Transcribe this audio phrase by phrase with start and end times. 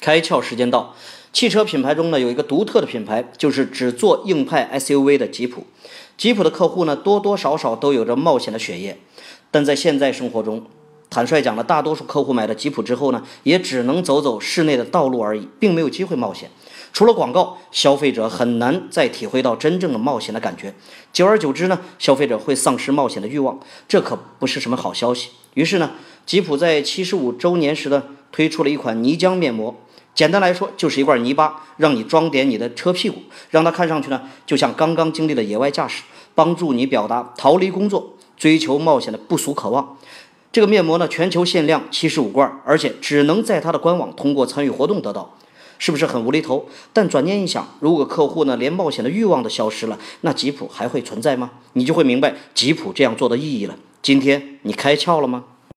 [0.00, 0.94] 开窍时间到，
[1.32, 5.64] 汽车品牌中呢有一个独特的品牌，就是只做硬派 SUV 的吉普。
[6.16, 8.98] 吉普的客户呢多多少少都有着冒险的血液，
[9.50, 10.64] 但在现在生活中，
[11.10, 16.50] 坦率讲呢，大多数客户买了吉普之后呢，也只能走走室内的道路而已，并没有机会冒险。
[16.92, 20.74] 除了广告，消费者很难再体会到真正的冒险的感觉。
[21.12, 25.28] 久而久之呢，消费者会丧失冒险的欲望，这可不是什么好消息。
[25.52, 25.90] 于是呢，
[26.24, 29.74] 吉普在七十五周年时呢，推出了一款泥浆面膜。
[30.16, 33.20] 简单来说，就是一罐泥巴，让你装点你的车屁股，
[33.50, 39.98] 让它看上去呢，就像刚刚经历了野外驾驶，帮助你表达逃离工作、追求冒险的不俗渴望。
[40.50, 45.36] 这个面膜呢，全球限量七十五罐，而且只能在它的官网通过参与活动得到，
[45.78, 46.66] 是不是很无厘头？
[46.94, 51.50] 但转念一想，如果客户呢连冒险的欲望都消失了，那吉普还会存在吗？
[51.74, 53.76] 你就会明白吉普这样做的意义了。
[54.00, 55.44] 今天你开窍了吗？